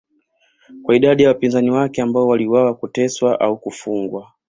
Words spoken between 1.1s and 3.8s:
ya wapinzani wake ambao waliuawa kuteswa au